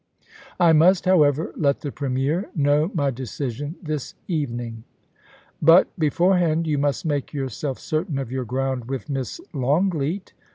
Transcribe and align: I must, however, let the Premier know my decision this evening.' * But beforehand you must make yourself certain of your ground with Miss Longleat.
I 0.59 0.73
must, 0.73 1.05
however, 1.05 1.53
let 1.55 1.81
the 1.81 1.91
Premier 1.91 2.49
know 2.55 2.89
my 2.95 3.11
decision 3.11 3.75
this 3.83 4.15
evening.' 4.27 4.83
* 5.23 5.31
But 5.61 5.89
beforehand 5.95 6.65
you 6.65 6.79
must 6.79 7.05
make 7.05 7.35
yourself 7.35 7.77
certain 7.77 8.17
of 8.17 8.31
your 8.31 8.45
ground 8.45 8.85
with 8.85 9.09
Miss 9.11 9.39
Longleat. 9.53 10.33